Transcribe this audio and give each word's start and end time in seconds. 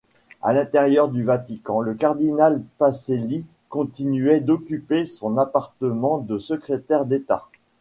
À 0.41 0.51
l'intérieur 0.53 1.09
du 1.09 1.21
Vatican, 1.21 1.79
le 1.81 1.93
cardinal 1.93 2.63
Pacelli 2.79 3.45
continuait 3.69 4.39
d'occuper 4.39 5.05
son 5.05 5.37
appartement 5.37 6.17
de 6.17 6.39
secrétaire 6.39 7.05
d’État. 7.05 7.47